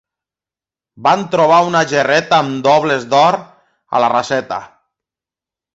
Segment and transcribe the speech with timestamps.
[1.07, 4.63] Van trobar una gerreta amb dobles d'or a la raseta.